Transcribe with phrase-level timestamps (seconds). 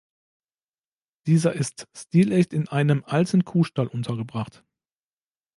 [1.27, 4.63] Dieser ist stilecht in einem alten Kuhstall untergebracht.